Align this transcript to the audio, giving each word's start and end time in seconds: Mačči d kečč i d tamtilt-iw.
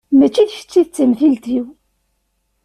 Mačči 0.17 0.43
d 0.47 0.49
kečč 0.55 0.73
i 0.81 0.83
d 0.85 0.89
tamtilt-iw. 0.95 1.65